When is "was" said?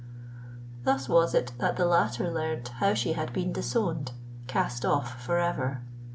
1.07-1.35